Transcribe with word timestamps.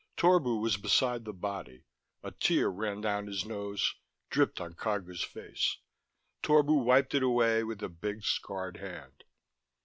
Torbu 0.17 0.59
was 0.59 0.77
beside 0.77 1.25
the 1.25 1.31
body. 1.31 1.83
A 2.23 2.31
tear 2.31 2.69
ran 2.71 3.01
down 3.01 3.27
his 3.27 3.45
nose, 3.45 3.93
dripped 4.31 4.59
on 4.59 4.73
Cagu's 4.73 5.21
face. 5.21 5.77
Torbu 6.41 6.83
wiped 6.83 7.13
it 7.13 7.21
away 7.21 7.63
with 7.63 7.83
a 7.83 7.89
big 7.89 8.23
scarred 8.23 8.77
hand. 8.77 9.25